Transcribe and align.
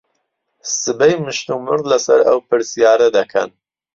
سبەی 0.81 1.13
مشتومڕ 1.25 1.79
لەسەر 1.91 2.19
ئەو 2.27 2.39
پرسیارە 2.47 3.07
دەکەن. 3.17 3.49